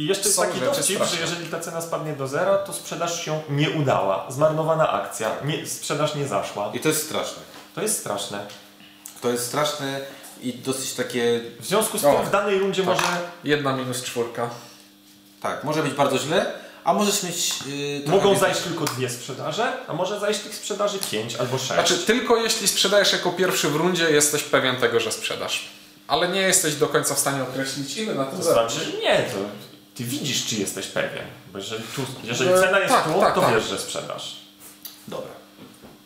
[0.00, 1.16] I jeszcze jest taki dowcip, straszne.
[1.16, 4.26] że jeżeli ta cena spadnie do zera, to sprzedaż się nie udała.
[4.30, 6.70] Zmarnowana akcja, nie, sprzedaż nie zaszła.
[6.74, 7.42] I to jest straszne.
[7.74, 8.46] To jest straszne.
[9.20, 10.00] To jest straszne
[10.42, 11.40] i dosyć takie...
[11.60, 12.94] W związku z O, tym w danej rundzie tak.
[12.94, 13.06] może
[13.44, 14.50] jedna minus czwórka.
[15.42, 16.52] Tak, może być bardzo źle,
[16.84, 17.54] a możesz mieć...
[17.66, 21.72] Yy, mogą więcej- zajść tylko dwie sprzedaże, a może zajść tych sprzedaży pięć albo sześć.
[21.74, 25.68] Znaczy, tylko jeśli sprzedajesz jako pierwszy w rundzie, jesteś pewien tego, że sprzedasz.
[26.08, 28.74] Ale nie jesteś do końca w stanie określić, ile na tym to zarobisz.
[28.74, 29.69] znaczy nie, to
[30.00, 31.24] ty widzisz, czy jesteś pewien.
[31.52, 33.54] Bo jeżeli, tu, jeżeli E, cena jest tak, tu, tak, to tak.
[33.54, 34.36] wiesz, że sprzedasz.
[35.08, 35.30] Dobra.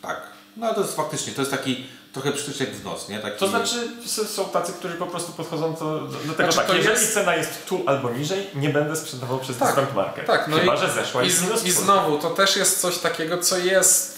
[0.01, 0.21] Tak.
[0.57, 3.19] No to jest faktycznie, to jest taki trochę przytyczek w nos, nie?
[3.19, 3.39] Taki...
[3.39, 3.87] To znaczy
[4.27, 7.65] są tacy, którzy po prostu podchodzą do, do tego Znaczy, tak, jeżeli jest- cena jest
[7.65, 10.25] tu albo niżej, nie będę sprzedawał przez Tak, discount market.
[10.25, 13.37] tak, no Chyba, i- że zeszła I, z, I znowu, to też jest coś takiego,
[13.37, 14.17] co jest.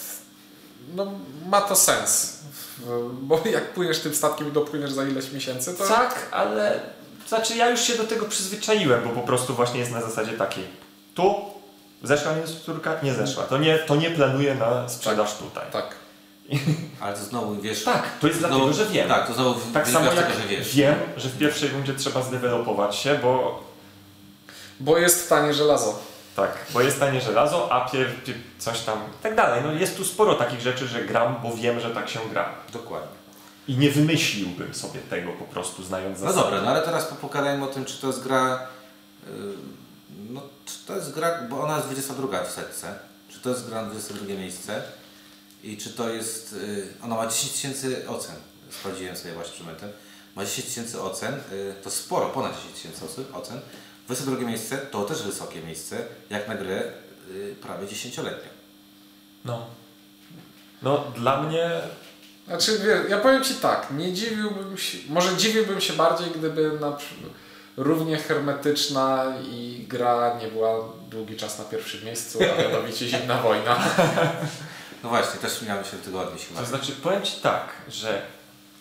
[0.95, 1.11] No,
[1.45, 2.33] ma to sens.
[3.21, 5.87] Bo jak płyniesz tym statkiem i dopłyniesz za ileś miesięcy, to.
[5.87, 6.79] Tak, ale
[7.27, 10.63] znaczy ja już się do tego przyzwyczaiłem, bo po prostu właśnie jest na zasadzie takiej.
[11.15, 11.35] Tu
[12.03, 13.43] zeszła minus czwórka, nie zeszła.
[13.43, 15.63] To nie, to nie planuję na sprzedaż tutaj.
[15.71, 15.95] Tak.
[17.01, 17.83] Ale to znowu, wiesz...
[17.83, 19.07] Tak, to jest znowu, dlatego, że wiem.
[19.09, 20.75] Tak, to znowu Tak samo jak tego, że wiesz.
[20.75, 23.63] wiem, że w pierwszej rundzie trzeba zdevelopować się, bo
[24.79, 25.99] Bo jest tanie żelazo.
[26.35, 29.61] tak, bo jest tanie żelazo, a pier, pier, coś tam i tak dalej.
[29.65, 32.49] No jest tu sporo takich rzeczy, że gram, bo wiem, że tak się gra.
[32.73, 33.16] Dokładnie.
[33.67, 36.43] I nie wymyśliłbym sobie tego po prostu znając No zasady.
[36.43, 38.67] dobra, no ale teraz pogadajmy o tym, czy to jest gra...
[39.27, 39.31] yy,
[40.29, 42.99] No, czy to jest gra, bo ona jest 22 w setce.
[43.29, 44.83] Czy to jest gra na 22 miejsce?
[45.63, 46.53] I czy to jest...
[46.67, 48.35] yy, Ona ma 10 tysięcy ocen.
[48.69, 49.91] Sprawdziłem sobie właśnie przed.
[50.35, 51.33] Ma 10 tysięcy ocen.
[51.51, 53.59] yy, To sporo, ponad 10 tysięcy ocen- ocen.
[54.05, 56.83] 22 miejsce to też wysokie miejsce, jak na grę
[57.33, 58.49] yy, prawie 10-letnią.
[59.45, 59.65] No.
[60.81, 61.69] No dla mnie
[62.47, 62.79] Znaczy,
[63.09, 66.97] ja powiem Ci tak, nie dziwiłbym się, może dziwiłbym się bardziej, gdyby na
[67.77, 70.69] równie hermetyczna i gra nie była
[71.09, 73.77] długi czas na pierwszym miejscu, a mianowicie zimna wojna.
[75.03, 76.59] No właśnie, też miałem się tego odnieść chyba.
[76.59, 78.21] To znaczy, powiem Ci tak, że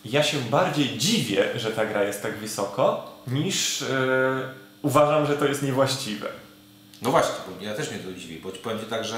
[0.05, 3.87] ja się bardziej dziwię, że ta gra jest tak wysoko, niż e,
[4.81, 6.27] uważam, że to jest niewłaściwe.
[7.01, 9.17] No właśnie, bo ja też mnie to dziwi, bo ci powiem Ci tak, że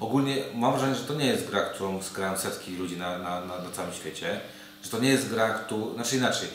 [0.00, 3.58] ogólnie mam wrażenie, że to nie jest gra, którą zgrają setki ludzi na, na, na,
[3.58, 4.40] na całym świecie,
[4.84, 6.48] że to nie jest gra, którą, znaczy inaczej,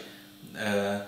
[0.58, 1.02] e,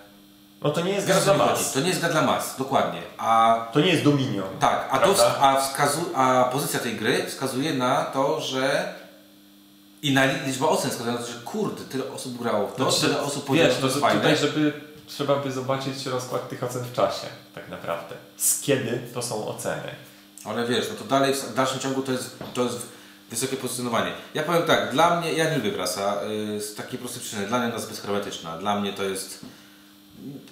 [0.62, 1.72] No to nie jest gra dla mas.
[1.74, 4.60] to nie jest gra dla mas, dokładnie, a To nie jest Dominion.
[4.60, 8.94] tak, a, to, a, wskazu, a pozycja tej gry wskazuje na to, że
[10.02, 13.08] i na liczba ocen wskazuje na to, że kurde, tyle osób grało w to, Znaczy,
[13.08, 14.20] tyle osób powiedziało, Wiesz, że to, to fajne.
[14.22, 14.74] tutaj, żeby
[15.08, 18.16] trzeba by zobaczyć rozkład tych ocen w czasie, tak naprawdę.
[18.38, 19.96] Z kiedy to są oceny.
[20.46, 22.78] Ale wiesz, no to dalej w dalszym ciągu to jest, to jest
[23.30, 24.12] wysokie pozycjonowanie.
[24.34, 26.20] Ja powiem tak, dla mnie, ja nie lubię Brasa
[26.58, 27.48] y, z takiej prostej przyczyny.
[27.48, 28.58] Dla mnie ona jest zbyt hermetyczna.
[28.58, 29.40] Dla mnie to jest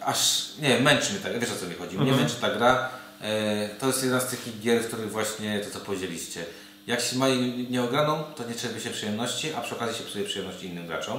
[0.05, 1.95] aż, nie męczy mnie tak, wiesz o co mi chodzi.
[1.97, 2.19] Mnie Mhm.
[2.21, 2.89] męczy ta gra.
[3.21, 6.45] Y, To jest jedna z takich gier, w których właśnie to co powiedzieliście.
[6.87, 10.25] Jak się ma jej nieograną, to nie czerpie się przyjemności, a przy okazji się psuje
[10.25, 11.17] przyjemności innym graczom.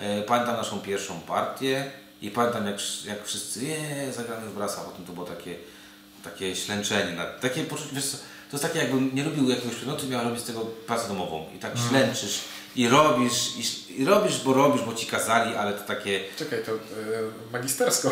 [0.00, 1.90] Y, Pamiętam naszą pierwszą partię
[2.22, 5.54] i pamiętam jak, jak wszyscy, je, zagramy w Brasa, potem to było takie
[6.24, 8.10] takie ślęczenie, na, takie poczucie, wiesz
[8.50, 11.58] to jest takie jakbym nie lubił jakiegoś przedmiotu miał robić z tego pracę domową i
[11.58, 12.40] tak ślęczysz
[12.76, 16.72] i robisz, i, i robisz, bo robisz, bo ci kazali, ale to takie, Czekaj, to
[16.72, 16.76] e,
[17.52, 18.10] magistersko.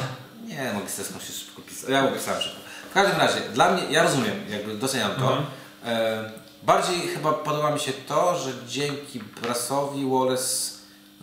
[0.48, 2.60] nie, magisterską się szybko pisać, ja pisałem szybko.
[2.90, 5.42] W każdym razie, dla mnie, ja rozumiem, jakby doceniam to.
[5.84, 6.30] E,
[6.62, 10.72] bardziej chyba podoba mi się to, że dzięki Brasowi Wallace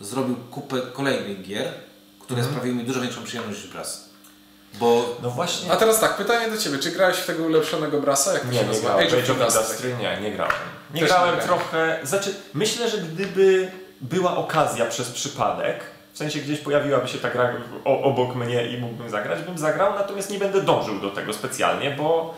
[0.00, 1.72] zrobił kupę kolejnych gier,
[2.20, 4.09] które sprawiły mi dużo większą przyjemność niż Bras.
[4.74, 5.72] Bo No właśnie.
[5.72, 8.32] A teraz tak, pytanie do Ciebie, czy grałeś w tego ulepszonego brasa?
[8.32, 8.88] Jak to Nie, się nie nazywa?
[8.88, 9.06] grałem.
[9.06, 9.60] Age of Industry.
[9.62, 10.54] Industry nie, nie grałem.
[10.94, 11.60] Nie Też grałem nie grałem.
[11.60, 11.98] trochę.
[12.02, 15.80] Znaczy, myślę, że gdyby była okazja przez przypadek,
[16.12, 17.52] w sensie gdzieś pojawiłaby się ta gra
[17.84, 22.34] obok mnie i mógłbym zagrać, bym zagrał, natomiast nie będę dążył do tego specjalnie, bo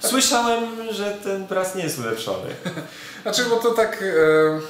[0.00, 2.46] słyszałem, że ten bras nie jest ulepszony.
[3.22, 4.60] Znaczy, bo to tak e,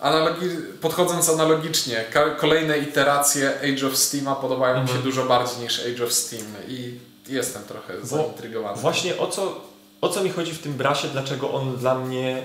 [0.00, 0.46] analogi,
[0.80, 2.04] podchodząc analogicznie,
[2.38, 5.02] kolejne iteracje Age of Steama podobają mi się Mhm.
[5.02, 8.80] dużo bardziej niż Age of Steam i jestem trochę zaintrygowany.
[8.80, 9.60] Właśnie o co,
[10.00, 12.42] o co mi chodzi w tym brasie, dlaczego on dla mnie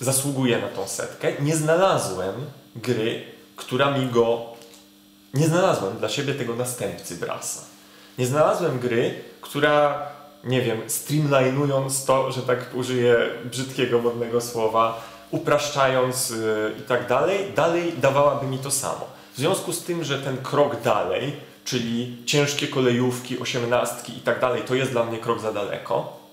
[0.00, 1.32] zasługuje na tą setkę?
[1.40, 2.34] Nie znalazłem
[2.76, 3.22] gry,
[3.56, 4.40] która mi go.
[5.34, 7.60] Nie znalazłem dla siebie tego następcy brasa.
[8.18, 10.06] Nie znalazłem gry, która,
[10.44, 17.52] nie wiem, streamlinując to, że tak użyję brzydkiego, modnego słowa, upraszczając yy, i tak dalej,
[17.56, 19.06] dalej dawałaby mi to samo.
[19.34, 21.32] W związku z tym, że ten krok dalej,
[21.64, 26.24] czyli ciężkie kolejówki, osiemnastki i tak dalej, to jest dla mnie krok za daleko,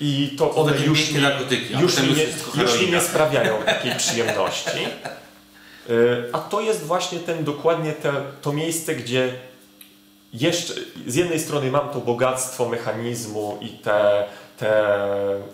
[0.00, 2.26] I to one takie już mi, narkotyki, już mi, nie,
[2.62, 4.78] już mi nie sprawiają takiej przyjemności.
[5.90, 9.32] Y, A to jest właśnie ten dokładnie te, to miejsce, gdzie
[10.32, 10.74] jeszcze
[11.06, 14.24] z jednej strony mam to bogactwo mechanizmu i te,
[14.58, 14.96] te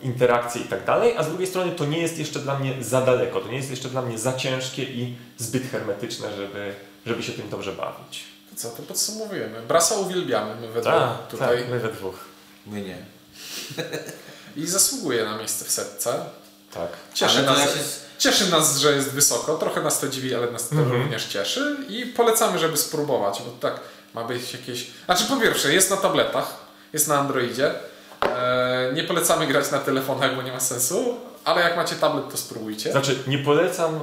[0.03, 3.01] interakcje i tak dalej, a z drugiej strony to nie jest jeszcze dla mnie za
[3.01, 6.75] daleko, to nie jest jeszcze dla mnie za ciężkie i zbyt hermetyczne, żeby,
[7.07, 8.25] żeby się tym dobrze bawić.
[8.51, 9.63] To co, to podsumowujemy.
[9.63, 12.15] Brasa uwielbiamy my we dwóch Tak, tutaj tak, my we dwóch.
[12.67, 12.99] My nie.
[14.57, 16.25] i zasługuje na miejsce w setce.
[16.75, 16.89] Tak.
[17.15, 17.69] Cieszy nas, się...
[18.19, 21.03] cieszy nas, że jest wysoko, trochę nas to dziwi, ale nas to Mhm.
[21.03, 23.81] również cieszy i polecamy, żeby spróbować, bo tak
[24.15, 24.87] ma być jakieś...
[25.05, 26.57] Znaczy po pierwsze, jest na tabletach,
[26.93, 27.75] jest na Androidzie.
[28.23, 32.37] E, nie polecamy grać na telefonach, bo nie ma sensu, ale jak macie tablet, to
[32.37, 32.93] spróbujcie.
[32.93, 34.01] Znaczy, nie polecam y,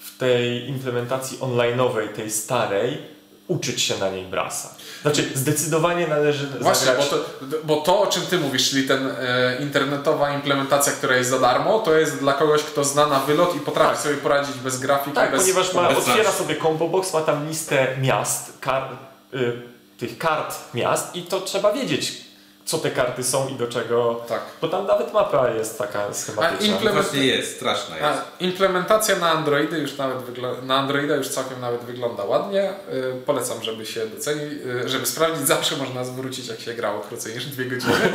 [0.00, 3.14] w tej implementacji online'owej, tej starej,
[3.48, 4.74] uczyć się na niej brasa.
[5.02, 7.10] Znaczy, zdecydowanie należy Właśnie, zagrać...
[7.10, 7.24] bo to,
[7.64, 11.78] bo to, o czym Ty mówisz, czyli ten e, internetowa implementacja, która jest za darmo,
[11.78, 15.30] to jest dla kogoś, kto zna na wylot i potrafi sobie poradzić bez grafiki, Tak,
[15.30, 15.40] bez...
[15.40, 16.38] ponieważ ma, bez otwiera znaczy.
[16.38, 18.88] sobie combo box, ma tam listę miast, kar,
[19.34, 19.62] y,
[19.98, 22.23] tych kart miast i to trzeba wiedzieć,
[22.64, 24.24] co te karty są i do czego...
[24.28, 24.40] Tak.
[24.60, 26.76] Bo tam nawet mapa jest taka A schematyczna.
[26.76, 28.06] imple- Właśnie jest, straszna jest.
[28.08, 32.70] A implementacja na Androidy już nawet wygl- na Androida już całkiem nawet wygląda ładnie.
[32.70, 34.52] Y, polecam, żeby się docenić,
[34.84, 35.46] y, żeby sprawdzić.
[35.54, 37.92] Zawsze można zwrócić, jak się grało krócej niż dwie godziny.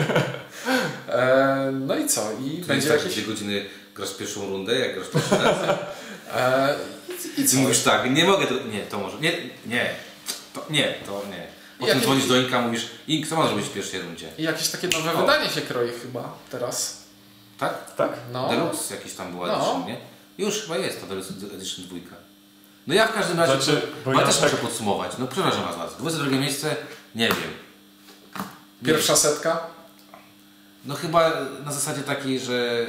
[1.09, 2.21] e, no i co?
[2.41, 3.13] I To będzie jest tak, jakieś...
[3.23, 5.55] dwie godziny grasz pierwszą rundę, jak grasz pierwszy raz.
[6.35, 6.75] E,
[7.37, 7.57] I, I I co?
[7.57, 8.53] mówisz tak, nie mogę to...
[8.53, 9.17] Nie, to może...
[9.19, 9.31] Nie,
[9.65, 9.89] nie.
[10.53, 11.47] To, nie, to nie.
[11.79, 14.29] Potem Jakie- dzwonisz do Inka, mówisz Ink, co ma zrobić w pierwszej rundzie?
[14.37, 15.21] I jakieś takie nowe O.
[15.21, 17.03] wydanie się kroi chyba teraz.
[17.57, 17.95] Tak?
[17.95, 18.11] Tak?
[18.33, 18.49] No.
[18.49, 19.53] Deluxe jakiś tam była No.
[19.55, 19.97] edition, nie?
[20.37, 21.97] Już chyba jest to Deluxe Edition 2.
[22.87, 25.11] No ja w każdym razie, Znaczy, bo ja ja też tak- muszę podsumować.
[25.19, 25.95] No przepraszam was, was.
[25.97, 26.75] 22 miejsce,
[27.15, 27.51] nie wiem.
[28.85, 29.59] Pierwsza setka.
[30.85, 31.31] No chyba
[31.65, 32.85] na zasadzie takiej, że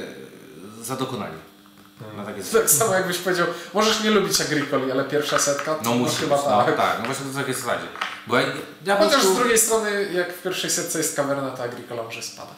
[0.81, 1.37] za dokonanie.
[2.17, 5.95] Na takie Tak samo jakbyś powiedział, możesz nie lubić Agricoli, ale pierwsza setka to No
[5.95, 6.77] musi chyba być, no, tak.
[6.77, 6.99] tak.
[6.99, 7.85] No właśnie to takiej zasadzie.
[8.27, 8.45] Bo ja,
[8.85, 9.35] ja Chociaż z prostu...
[9.39, 12.57] drugiej strony, jak w pierwszej setce jest kawerna, to Agricola może spadać.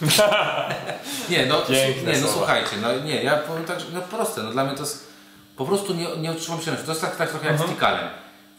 [1.30, 2.32] Nie, no, Piękne nie, no słowa.
[2.32, 5.06] słuchajcie, no nie, ja powiem tak, no proste, no dla mnie to jest,
[5.56, 6.86] po prostu nie, nie odczuwam przyjemności.
[6.86, 8.08] To jest tak, tak trochę jak z Tikalem,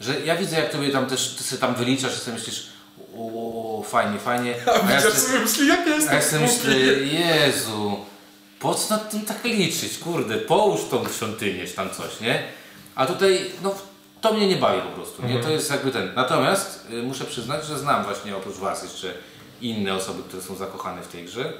[0.00, 2.66] że ja widzę jak tobie tam też, ty sobie tam wyliczasz i sobie myślisz,
[3.16, 6.40] o, fajnie, fajnie, A a ja sobie, sobie myśli, jak ja a jestem ja sobie
[6.46, 7.96] myślę, Jezu,
[8.60, 12.42] po co nad tym tak liczyć, kurde, połóż tą świątynię czy tam coś, nie?
[12.94, 13.74] A tutaj, no
[14.28, 15.40] to mnie nie bawi po prostu, nie?
[15.40, 16.14] To jest jakby ten.
[16.14, 19.14] Natomiast y, muszę przyznać, że znam właśnie oprócz was jeszcze
[19.60, 21.52] inne osoby, które są zakochane w tej grze.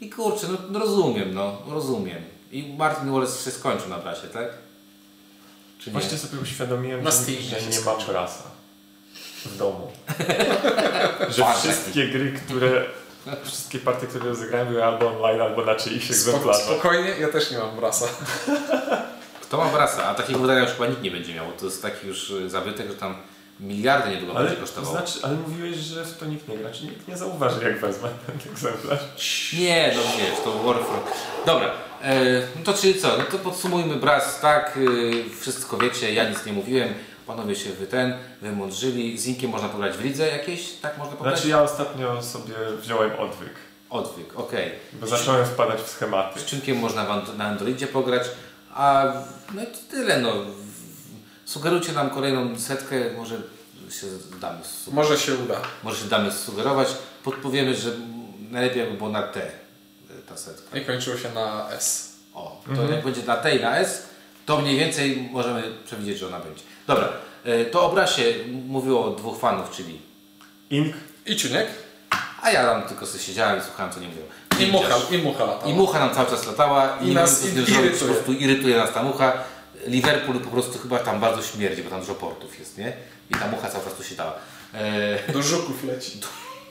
[0.00, 2.22] I kurczę, no, no rozumiem, no, rozumiem.
[2.52, 4.48] I Martin Wallace się skończył na brasie, tak?
[5.78, 5.92] Czy nie?
[6.00, 8.08] Właśnie sobie uświadomiłem, Na że, Steamie że się nie mam skończył.
[8.08, 8.42] brasa
[9.44, 9.92] w domu.
[11.36, 12.84] że Patrz, wszystkie gry, które...
[13.44, 16.62] Wszystkie partie, które rozegrałem były albo online, albo na czyichś Spok- egzemplarzach.
[16.64, 18.06] spokojnie, ja też nie mam brasa.
[19.48, 20.04] Kto ma brasa?
[20.08, 22.50] A takiego wydania już chyba nikt nie będzie miał, bo to jest taki już y,
[22.50, 23.14] zabytek, że tam
[23.60, 24.96] miliardy niedługo Ale, będzie kosztowało.
[24.96, 28.08] znaczy, ale mówiłeś, że w to nikt nie gra, czyli nikt nie zauważy, jak wezmę
[28.26, 29.00] ten egzemplarz.
[29.58, 31.00] Nie, no wiesz, to Warframe.
[31.46, 31.70] Dobra,
[32.02, 33.08] e, no to czyli co?
[33.18, 36.94] No to podsumujmy Braz, tak, y, wszystko wiecie, ja nic nie mówiłem,
[37.26, 41.34] panowie się wy ten, wymądrzyli, z Inkiem można pograć w lidze jakieś, tak można pograć?
[41.34, 43.50] Znaczy ja ostatnio sobie wziąłem odwyk,
[43.90, 44.70] Odwyk, okej.
[44.92, 46.40] bo zacząłem wpadać w schematy.
[46.40, 48.22] Z czynkiem można na Androidzie pograć,
[48.76, 49.12] a
[49.54, 50.32] no i to tyle, no.
[51.44, 53.36] Sugerujcie nam kolejną setkę, może
[53.90, 54.06] się
[54.40, 54.58] damy,
[54.92, 55.60] Może się uda.
[55.82, 56.88] może się damy sugerować,
[57.24, 57.90] podpowiemy, że
[58.50, 60.78] najlepiej jakby było na T y, ta setka.
[60.78, 62.12] I kończyło się na S.
[62.34, 64.02] O, to jak będzie na T i na S,
[64.46, 66.62] to mniej więcej możemy przewidzieć, że ona będzie.
[66.86, 67.08] Dobra,
[67.44, 68.34] e, to o Brasie
[68.66, 70.00] mówiło dwóch fanów, czyli
[70.70, 70.94] Ink
[71.26, 71.66] I Ciuniek.
[72.42, 74.22] a ja tam tylko sobie siedziałem i słuchałem, co nie mówią.
[74.60, 75.70] I mucha, i mucha latała.
[75.72, 77.90] I mucha nam cały czas latała I nie nas i- zrobić, irytuje.
[78.00, 79.32] po prostu irytuje nas ta mucha.
[79.86, 82.92] Liverpool po prostu chyba tam bardzo śmierdzi, bo tam dużo portów jest, nie?
[83.30, 84.32] I ta mucha cały czas tu się dała.
[84.74, 86.20] E, Do żuków leci.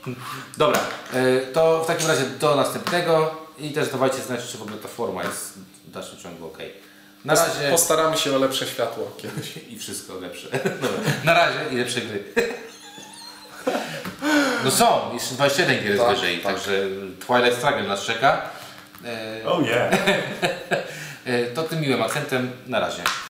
[0.58, 0.80] dobra,
[1.12, 4.88] e, to w takim razie do następnego i też dawajcie znać, czy w ogóle ta
[4.88, 5.52] forma jest
[5.88, 6.58] w dalszym ciągu ok.
[7.24, 7.70] Na razie...
[7.70, 9.52] Postaramy się o lepsze światło kiedyś.
[9.72, 10.48] I wszystko lepsze.
[10.82, 11.12] Dobra.
[11.24, 12.24] Na razie i lepsze gry.
[14.64, 16.54] No są, jeszcze 27 gier jest Tak, wyżej, tak.
[16.54, 16.72] także
[17.26, 18.42] Twilight Struggle nas czeka.
[19.46, 19.92] Oh yeah.
[21.26, 23.02] e, to tym miłym akcentem, na razie.